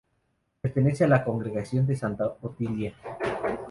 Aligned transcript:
Pertenece 0.61 1.03
a 1.03 1.07
la 1.07 1.23
Congregación 1.23 1.85
de 1.85 1.95
Santa 1.95 2.25
Otilia. 2.41 2.95